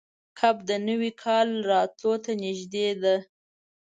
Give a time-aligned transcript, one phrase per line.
[0.39, 3.15] کب د نوي کال راتلو ته نږدې ده.